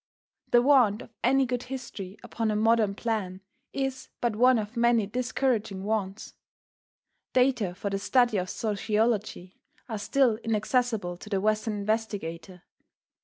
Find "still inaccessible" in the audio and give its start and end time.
9.99-11.17